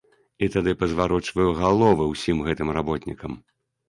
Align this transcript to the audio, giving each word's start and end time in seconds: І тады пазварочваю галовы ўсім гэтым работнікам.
І 0.45 0.47
тады 0.53 0.71
пазварочваю 0.79 1.49
галовы 1.59 2.07
ўсім 2.13 2.41
гэтым 2.47 2.73
работнікам. 2.79 3.37